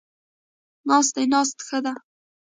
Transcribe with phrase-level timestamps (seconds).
[0.87, 1.93] ناست دی، ناسته ښه ده